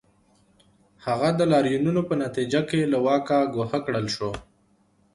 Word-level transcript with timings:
هغه 1.05 1.29
د 1.39 1.41
لاریونونو 1.51 2.01
په 2.09 2.13
نتیجه 2.23 2.61
کې 2.69 2.81
له 2.91 2.97
واکه 3.05 3.37
ګوښه 3.55 3.79
کړل 3.85 4.07
شو. 4.15 4.31